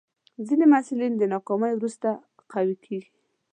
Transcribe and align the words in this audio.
ځینې 0.47 0.65
محصلین 0.73 1.13
د 1.17 1.23
ناکامۍ 1.33 1.71
وروسته 1.75 2.09
قوي 2.51 2.75
کېږي. 2.85 3.09